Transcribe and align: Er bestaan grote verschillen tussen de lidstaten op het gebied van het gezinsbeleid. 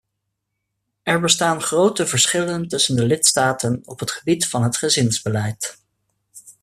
Er 1.03 1.19
bestaan 1.19 1.61
grote 1.61 2.07
verschillen 2.07 2.67
tussen 2.67 2.95
de 2.95 3.05
lidstaten 3.05 3.81
op 3.85 3.99
het 3.99 4.11
gebied 4.11 4.47
van 4.47 4.63
het 4.63 4.77
gezinsbeleid. 4.77 5.77